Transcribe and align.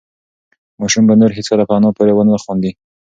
ماشوم 0.79 1.03
به 1.07 1.13
نور 1.21 1.31
هېڅکله 1.37 1.63
په 1.67 1.73
انا 1.77 1.89
پورې 1.97 2.13
ونه 2.13 2.37
خاندي. 2.43 2.71